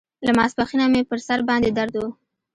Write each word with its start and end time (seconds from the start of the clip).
له 0.25 0.31
ماسپښينه 0.37 0.85
مې 0.93 1.01
پر 1.09 1.19
سر 1.27 1.39
باندې 1.49 1.69
درد 1.77 1.95
و. 1.97 2.03